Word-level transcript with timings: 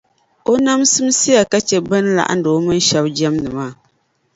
O 0.51 0.53
nam 0.65 0.81
simsiya 0.91 1.41
ka 1.51 1.57
chɛ 1.67 1.77
bɛ 1.89 1.97
ni 2.03 2.11
laɣindi 2.17 2.47
o 2.57 2.59
mini 2.65 2.81
shɛli 2.87 3.09
jɛmdi 3.17 3.49
maa. 3.57 3.71